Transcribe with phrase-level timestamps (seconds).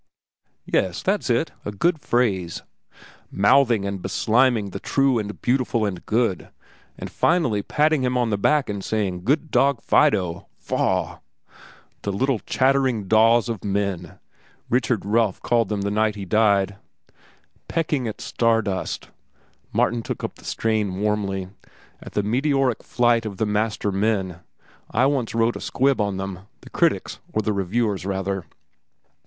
[0.65, 6.49] "Yes, that's it, a good phrase,—mouthing and besliming the True, and Beautiful, and Good,
[6.97, 11.19] and finally patting him on the back and saying, 'Good dog, Fido.' Faugh!
[12.01, 14.17] 'The little chattering daws of men,'
[14.71, 16.77] Richard Realf called them the night he died."
[17.67, 19.09] "Pecking at star dust,"
[19.71, 21.49] Martin took up the strain warmly;
[22.01, 24.39] "at the meteoric flight of the master men.
[24.89, 28.45] I once wrote a squib on them—the critics, or the reviewers, rather."